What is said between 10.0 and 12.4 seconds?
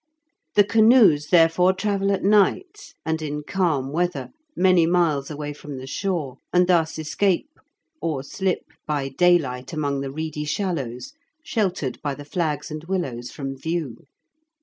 the reedy shallows, sheltered by the